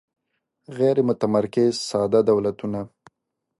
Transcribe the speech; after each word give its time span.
غیر 0.77 0.97
متمرکز 1.09 1.73
ساده 1.89 2.19
دولتونه 2.29 2.81